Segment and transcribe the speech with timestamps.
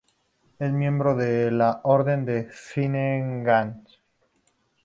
[0.57, 3.99] Es miembro de la Orden del Finnegans.